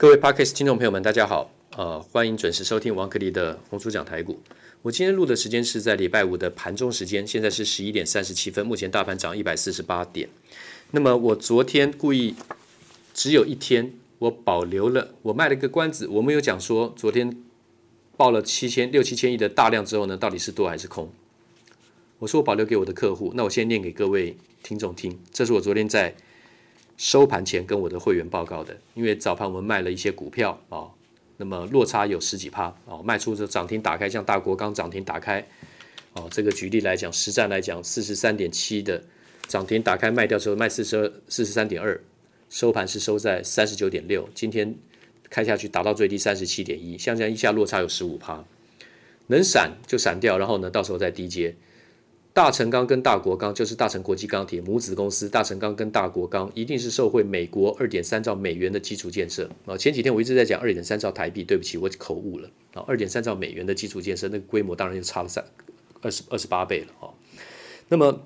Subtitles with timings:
[0.00, 4.38] 各位 Podcast 听众朋友们，大家好，呃，欢迎准时收听王克力的红书讲台股。
[4.82, 10.28] 我今天录的时间是在礼拜五的盘中时间，现在是十一点三十七分，目前大盘涨一百四十八点。
[10.92, 12.36] 那么我昨天故意
[13.12, 17.36] 只有一天，我保留了，我卖了一个关子，我没有讲说昨天
[18.16, 21.12] 报了七千六七千亿的大量之后呢，到底是多还是空？
[22.20, 26.14] 我说我保留给我的客户，那我先念给各位听众听，这是我昨天在。
[26.98, 30.84] 收盘前跟我的会员报告的，因为早盘我们卖了一些股票啊、
[31.36, 35.46] 那么落差有十几趴啊、卖出这涨停打开，像大国刚涨停打开，
[36.14, 39.00] 哦，这个举例来讲，实战来讲，四十三点七的
[39.46, 41.98] 涨停打开卖掉之后卖四十二四十三点二，
[42.50, 44.74] 收盘是收在三十九点六，今天
[45.30, 48.44] 开下去达到最低三十七点一，像这样一下落差有十五趴，
[49.28, 51.54] 能闪就闪掉，然后呢，到时候再低接。
[52.38, 59.76] 大成钢跟大国钢就是大成国际钢铁母子公司，大成钢跟大国钢一定是受惠美国二点三兆美元的基础建设啊。
[59.76, 62.84] 前几天我一直在讲二点三兆台币，对不起，我口误了啊。
[62.86, 65.44] 二点三兆美元的基础建设，那个规模当然就差了三
[66.00, 67.10] 二十二十八倍了啊。
[67.88, 68.22] 那么，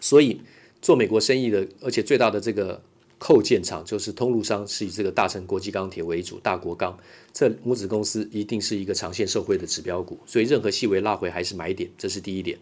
[0.00, 0.40] 所以
[0.80, 2.80] 做美国生意的，而且最大的这个
[3.18, 6.98] 扣件厂就是通路商，是以这个大成国际钢铁为主，大国钢
[7.34, 12.58] 这母子公司一定是一个长线受惠的指标股，所以任何细微拉回还是买点，这是第一点。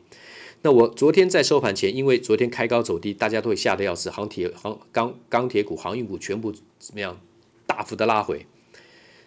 [0.65, 7.21] 那我昨天在收盘前，因为昨天开高走低，大家都会吓得要死，航铁、航钢、钢铁股、航运股全部怎么样
[7.67, 8.47] 大幅的拉回。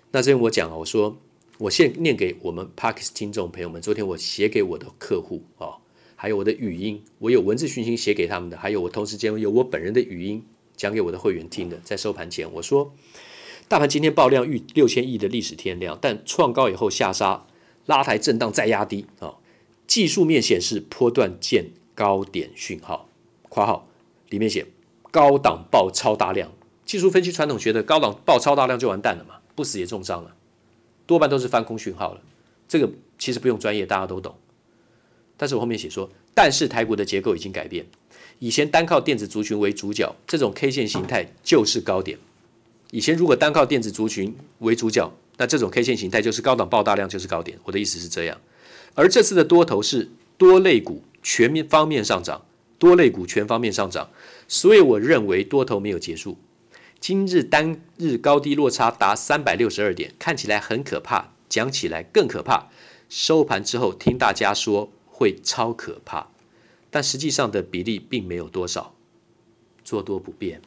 [0.09, 1.15] 那这边我讲啊，我说
[1.59, 5.77] 我现念给我们 Parkes 听众朋友们，昨天我写给我的客户啊，
[6.15, 10.43] 还有我的语音，我有文字讯息写给他们的，还有我同时间有我本人的语音
[10.75, 11.77] 讲给我的会员听的。
[11.83, 12.91] 在收盘前我说，
[13.67, 17.45] 大盘今天爆量逾六千亿的历史天量，但创高以后下杀，
[17.85, 19.35] 拉抬震荡再压低啊。
[19.87, 23.09] 技术面显示波段见高点讯号，
[23.49, 23.87] 括号
[24.29, 24.65] 里面写
[25.09, 26.51] 高档爆超大量。
[26.85, 30.35] 技术分析传统学的高档爆超大量就完蛋了嘛，不死也重伤了，
[31.05, 32.21] 多半都是翻空讯号了。
[32.67, 34.35] 这个其实不用专业，大家都懂。
[35.35, 37.85] 但是我后面写说，但是台股的结构已经改变，
[38.39, 42.17] 以前单靠电子族群为主角，这种 K 线形态就是高点。
[42.91, 47.59] 以前如果单靠电子族群为主角，那这种 K 线形态就是高档爆大量就是高点。
[47.63, 48.39] 我的意思是这样。
[48.97, 50.09] 而这次的多头是
[50.39, 52.43] 多类股全面方面上涨，
[52.79, 54.09] 多类股全方面上涨，
[54.47, 56.35] 所以我认为多头没有结束。
[56.99, 62.71] 今日单日高低落差达三百六十二点，看起来很可怕，讲起来更可怕。
[63.07, 66.29] 收盘之后听大家说会超可怕，
[66.89, 68.95] 但实际上的比例并没有多少，
[69.83, 70.59] 做多不变。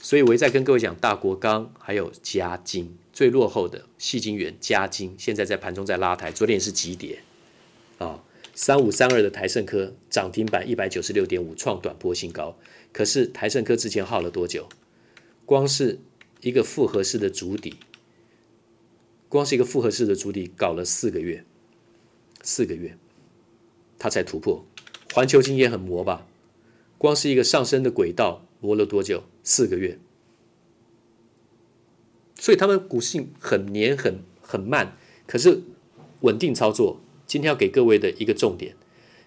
[0.00, 7.18] 所以我一再跟各位讲，大国钢还有嘉金最落后的矽晶圆，嘉金现在在盘中在拉抬，昨天也是急跌。
[8.60, 12.58] 三五三二的台胜科涨停板一百九十六点五创短波新高。
[12.92, 14.68] 可是台胜科之前耗了多久？
[15.46, 16.00] 光是
[16.40, 17.76] 一个复合式的主底，
[19.28, 21.44] 光是一个复合式的主底搞了四个月，
[22.42, 22.98] 四个月，
[23.96, 24.66] 它才突破。
[25.14, 26.26] 环球金也很磨吧？
[26.98, 29.22] 光是一个上升的轨道磨了多久？
[29.44, 30.00] 四个月。
[32.34, 34.96] 所以他们股性很黏，很很慢，
[35.28, 35.62] 可是
[36.22, 37.00] 稳定操作。
[37.28, 38.74] 今天要给各位的一个重点，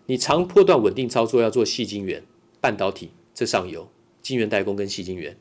[0.08, 2.24] 你长波段稳定操作要做细晶圆、
[2.60, 3.90] 半导体这上游，
[4.24, 5.38] 晶圆代工跟细晶圆，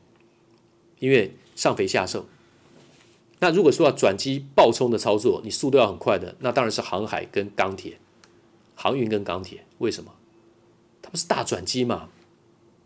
[0.99, 2.27] 因为上肥下瘦。
[3.39, 7.97] 那如果说要转机暴冲的操作，你速度要很快的，那当然是航海跟钢铁、
[8.75, 9.65] 航运跟钢铁。
[9.79, 10.13] 为什么？
[11.01, 12.09] 它不是大转机嘛，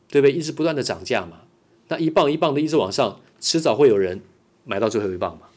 [0.07, 0.31] 对不对？
[0.31, 1.41] 一直不断的涨价嘛，
[1.89, 4.21] 那一棒一棒的一直往上，迟早会有人
[4.63, 5.49] 买到最后一棒嘛。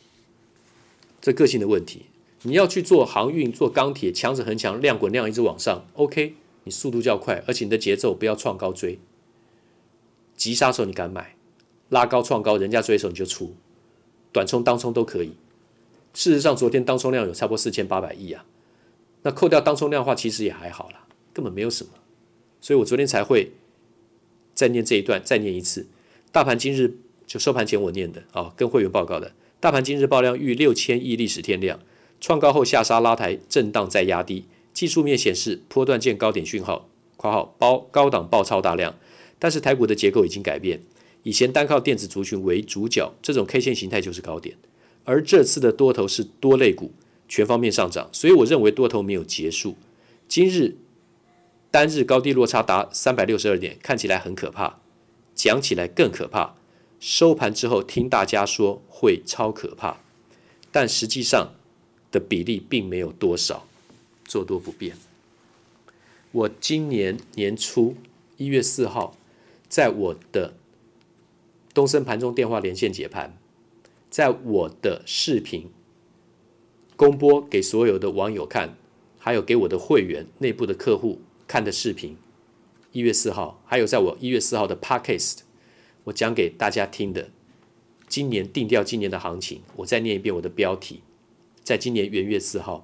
[1.20, 2.06] 这个性的问题。
[2.42, 6.34] 你要去做航运、做钢铁，强者恒强，量滚量一直往上，OK，
[6.64, 8.98] 你速度较快，而且你的节奏不要创高追，
[10.36, 11.34] 急杀时候你敢买，
[11.88, 13.54] 拉高创高，人家追的时候你就出，
[14.30, 15.32] 短冲、当冲都可以。
[16.14, 18.44] 事实上，昨天当冲量有差不多四千八百亿啊，
[19.22, 21.90] 那扣掉当冲量的话，其实也还好啦，根本没有什么。
[22.60, 23.52] 所以我昨天才会
[24.54, 25.86] 再念这一段，再念一次。
[26.30, 31.80] 大盘今日就收盘前我念的啊、跟会员报告的，大盘今日爆量逾六千亿历史天量。
[32.20, 34.44] 创高后下杀拉抬，震荡再压低。
[34.72, 38.96] 技术面显示波段见高点讯号（括号包高档爆超大量），
[39.38, 40.80] 但是台股的结构已经改变。
[41.24, 44.56] 以前单靠电子族群为主角，这种 K 线形态就是高点。
[45.04, 46.92] 而这次的多头是多类股
[47.28, 49.76] 全方面上涨，所以我认为多头没有结束。
[50.28, 50.76] 今日
[51.70, 54.78] 单日高低落差达三百六十二点，看起来很可怕，
[55.34, 56.54] 讲起来更可怕。
[57.00, 59.98] 收盘之后听大家说会超可怕，
[60.70, 61.52] 但实际上。
[62.10, 63.66] 的比例并没有多少，
[64.24, 64.96] 做多不变。
[66.32, 67.96] 我今年年初
[68.36, 69.16] 一月四号，
[69.68, 70.54] 在我的
[71.72, 73.36] 东森盘中电话连线解盘，
[74.10, 75.70] 在我的视频
[76.96, 78.76] 公播给所有的网友看，
[79.18, 82.16] 还有给我的会员内部的客户看的视频，
[82.92, 85.38] 一月四号，还有在我一月四号的 Podcast，
[86.04, 87.30] 我讲给大家听的，
[88.08, 91.00] 今年定调今年的行情，我再念一遍我的标题，
[91.68, 92.82] 在今年元月四号，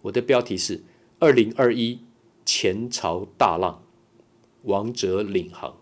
[0.00, 0.82] 我的标题是
[1.18, 1.98] 二零二一
[2.46, 3.84] 前朝大浪，
[4.62, 5.76] 王者领航，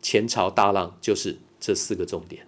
[0.00, 2.46] 前朝大浪就是这四个重点。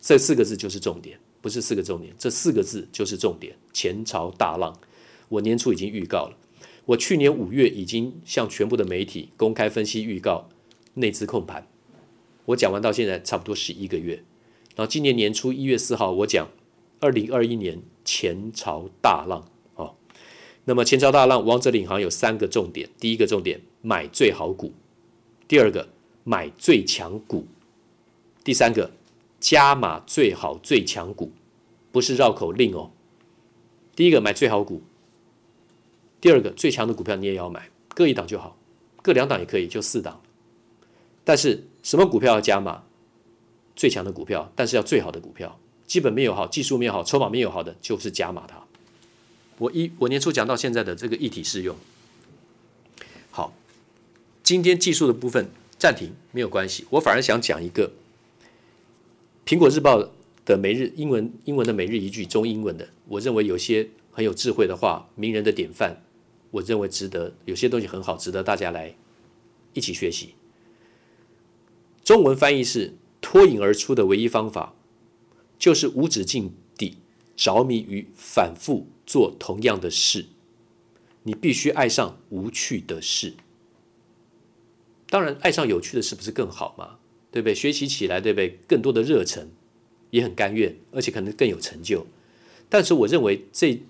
[0.00, 3.54] 这四个字就是重点，不是四个重点，这四个字就是重点。
[3.74, 4.80] 前朝大浪，
[5.28, 6.38] 我年初已经预告了，
[6.86, 10.48] 我去年五月已经向全部的媒体公开分析预告
[10.94, 11.68] 内资控盘，
[12.46, 14.24] 我讲完到现在差不多十一个月，
[14.74, 16.48] 然后今年年初一月四号我讲
[17.00, 19.94] 二零二一年前朝大浪哦，
[20.64, 24.72] 那么前朝大浪王者领航有三个重点，第一个重点买最好股，
[25.46, 25.86] 第二个
[26.24, 27.46] 买最强股，
[28.42, 28.90] 第三个。
[29.40, 31.30] 加码最好最强股，
[31.92, 32.90] 不是绕口令哦。
[33.94, 34.82] 第一个买最好股，
[36.20, 38.56] 第二个最强的股票你也要买，各一档就好，
[39.00, 40.20] 各两档也可以，就四档。
[41.22, 42.82] 但是什么股票要加码？
[43.76, 48.62] 最强的股票，但是要最好的股票，基本面有好，技术面好，筹码面有好的，就是加码它。
[49.56, 51.74] 我一我年初讲到现在的这个一体适用。
[53.30, 53.54] 好，
[54.42, 55.48] 今天技术的部分
[55.78, 57.90] 暂停没有关系，我反而想讲一个。
[59.46, 60.10] 苹果日报
[60.44, 66.02] 的每日英文英文的每日一句中英文的，我认为有些很有智慧的话，名人的典范，
[66.50, 68.94] 我认为值得，有些东西很好，值得大家来
[69.72, 70.34] 一起学习。
[72.04, 74.74] 中文翻译是脱颖而出的唯一方法，
[75.58, 76.98] 就是无止境地
[77.36, 80.26] 着迷于反复做同样的事。
[81.24, 83.34] 你必须爱上无趣的事，
[85.10, 86.98] 当然爱上有趣的事不是更好吗？
[87.30, 87.54] 对不对？
[87.54, 88.58] 学习起来，对不对？
[88.66, 89.48] 更多的热忱，
[90.10, 92.06] 也很甘愿，而且可能更有成就。
[92.70, 93.82] 但是，我认为这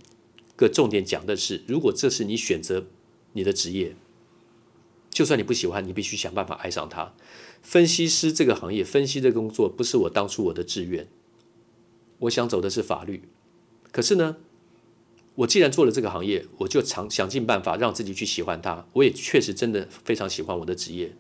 [0.56, 2.87] 个重点讲的是，如果这是你选择
[3.35, 3.94] 你的职业，
[5.11, 7.15] 就算你不喜欢，你必须想办法爱上它。
[7.62, 11.06] 分析师这个行业，分析的工作不是我当初我的志愿。
[12.20, 13.23] 我想走的是法律，
[13.93, 14.37] 可是呢，
[15.37, 18.87] 我既然做了这个行业，我就常想尽办法让自己去喜欢它。
[18.94, 21.12] 我也确实真的非常喜欢我的职业。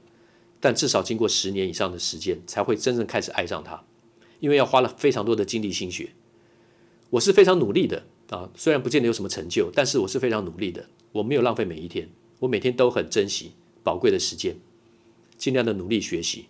[0.60, 3.84] 但至少经过十年以上的时间，才会真正开始爱上它，
[4.40, 6.10] 因为要花了非常多的精力心血。
[7.10, 10.88] 我是非常努力的啊，虽然不见得有什么成就，但是我是非常努力的。
[11.12, 12.10] 我没有浪费每一天，
[12.40, 13.52] 我每天都很珍惜
[13.84, 14.56] 宝贵的时间，
[15.36, 16.46] 尽量的努力学习。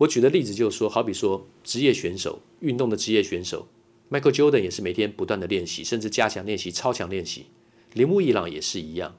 [0.00, 3.68] 我举的例子就是说，好比说职业选手，运动的职业选手
[4.10, 7.46] ，Michael Jordan 也是每天不断的练习，甚至加强练习、超强练习。
[7.92, 9.14] 铃木一朗也是一样。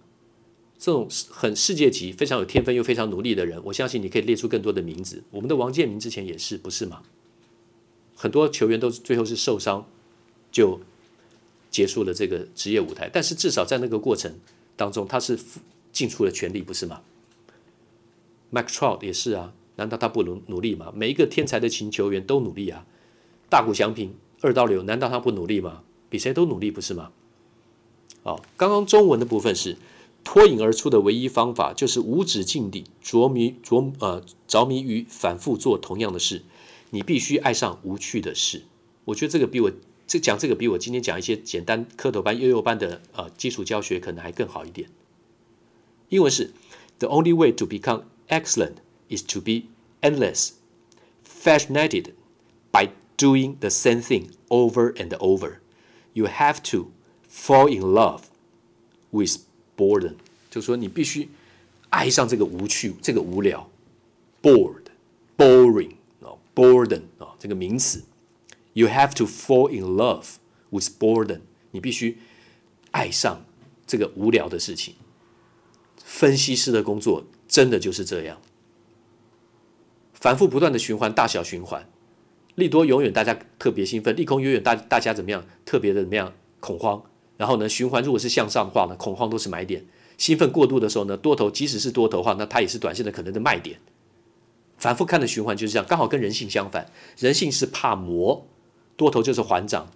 [0.80, 5.24] 这种很世界级、非常有天分又非常努力的人，我相信你可以列出更多的名字。
[5.30, 7.04] 我们的王建民之前也是，不是吗？
[8.16, 9.88] 很多球员都最后是受伤
[10.52, 10.82] 就
[11.70, 14.40] 结束了这个职业舞台，但是至少在那个过程
[14.76, 15.38] 当中，他是
[15.92, 17.04] 尽出了全力，不是吗
[18.52, 20.94] ？Mike Trout 也是啊，难道他不努努力吗？
[20.96, 22.86] 每一个天才的球球员都努力啊。
[23.50, 25.82] 大谷翔平二刀流，难道他不努力吗？
[26.08, 27.12] 比谁都努力，不是吗？
[28.22, 29.78] 好，刚刚中文的部分是。
[30.24, 36.44] 脱颖而出的唯一方法，就是无止境地着迷着呃着迷于反复做同样的事。
[36.92, 38.62] 你必须爱上无趣的事。
[39.06, 39.72] 我觉得这个比我
[40.06, 44.92] 这讲这个比我今天讲一些简单课头班、幼幼班的呃基础教学可能还更好一点。
[46.10, 46.52] 英文是
[47.00, 48.76] ：The only way to become excellent
[49.10, 49.64] is to be
[50.01, 50.53] endless,
[51.23, 52.15] fascinated
[52.73, 55.61] by doing the same thing over and over.
[56.13, 56.93] You have to
[57.29, 58.23] fall in love
[59.11, 59.39] with
[59.77, 60.17] boredom
[60.51, 61.29] 就是说你必须
[61.91, 63.71] 爱上这个无趣，这个无聊，
[64.43, 68.05] bored，boring 啊，boredom 啊，这个名词，
[68.73, 70.37] you have to fall in love
[70.71, 71.41] with boredom，
[71.71, 72.19] 你必须
[72.91, 73.45] 爱上
[73.87, 74.95] 这个无聊的事情。
[75.97, 78.41] 分析师的工作真的就是这样，
[80.22, 81.90] 反复不断的循环，大小循环，
[82.54, 87.02] 利多永远大家特别兴奋，利空永远大大家怎么样，特别的怎么样恐慌。
[87.38, 89.82] 然后呢，循环如果是向上的话呢，恐慌都是买点；
[90.20, 93.80] 兴奋过度的时候呢，多头即使是多头的话，那它也是短线的可能的卖点。
[94.78, 96.92] 反复看的循环就是这样，刚好跟人性相反。
[97.18, 98.48] 人性是怕磨，
[98.96, 99.88] 多头就是缓涨；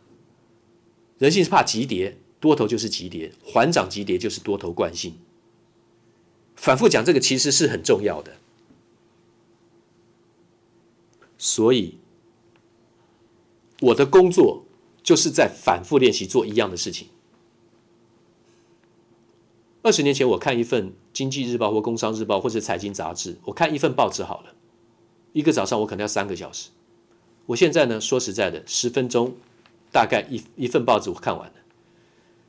[1.20, 5.14] 人性是怕急跌，多头就是急跌；缓涨急跌就是多头惯性。
[6.56, 8.38] 反复讲这个其实是很重要的，
[11.46, 12.00] 所以
[13.80, 14.64] 我的工作
[15.04, 17.10] 就是在反复练习做一样的事情。
[19.84, 24.56] 二十年前，我看一份《经济日报》或《工商日报》或者财经杂志，我看一份报纸好了，
[25.34, 26.72] 一个早上我可能要三个小时。
[27.46, 29.36] 我现在呢，说实在的，十分钟
[29.92, 31.54] 大概一一份报纸我看完了，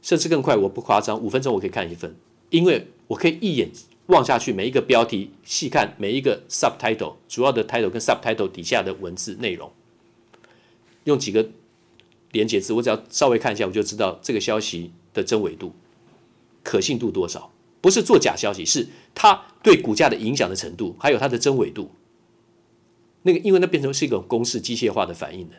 [0.00, 2.16] 甚至更快，我不夸张，五分钟我可以看一份，
[2.48, 3.70] 因为我可以一眼
[4.06, 9.72] 望下去，每一个标题细看每一个 subtitle 主要的 title 跟 subtitle 底下的文字内容，
[11.04, 11.48] 用几个
[12.32, 15.72] 连结字，我只要稍微看一下，我就知道这个消息的真伪度、
[16.62, 17.52] 可信度多少。
[17.80, 21.92] 不是做假消息，是它对股价的影响的程度，还有它的真伪度。
[23.22, 25.56] 那个，因为那变成是一个公式机械化的反应的，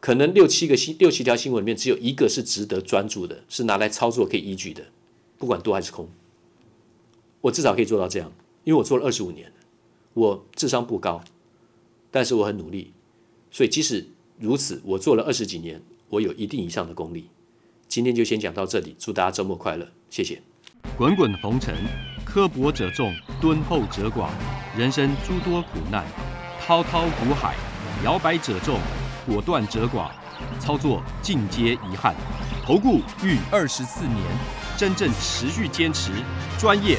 [0.00, 4.86] 可能六七个新六七条新闻里面只有一个是值得专注的，是拿来操作可以依据的，
[5.36, 6.08] 不管多还是空，
[7.40, 8.32] 我至少可以做到这样，
[8.64, 9.52] 因为我做了二十五年，
[10.14, 11.22] 我智商不高，
[12.10, 12.92] 但是我很努力，
[13.50, 17.28] 所以即使如此，我做了二十几年，我有一定以上的功力。
[17.86, 20.42] 今天就先讲到这里，祝大家周末快乐，谢谢。
[20.96, 21.74] 滚滚红尘，
[22.24, 24.28] 刻薄者众，敦厚者寡。
[24.76, 26.04] 人生诸多苦难，
[26.60, 27.56] 滔滔苦海，
[28.04, 28.78] 摇摆者众，
[29.26, 30.10] 果断者寡。
[30.60, 32.14] 操作尽皆遗憾。
[32.64, 34.16] 投顾逾二十四年，
[34.76, 36.12] 真正持续坚持、
[36.58, 36.98] 专业、